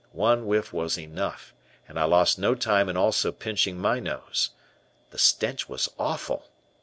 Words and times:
One 0.17 0.47
whiff 0.47 0.73
was 0.73 0.97
enough 0.97 1.53
and 1.87 1.99
I 1.99 2.05
lost 2.05 2.39
no 2.39 2.55
time 2.55 2.89
in 2.89 2.97
also 2.97 3.31
pinching 3.31 3.77
my 3.77 3.99
nose. 3.99 4.49
The 5.11 5.19
stench 5.19 5.69
was 5.69 5.89
awful. 5.99 6.49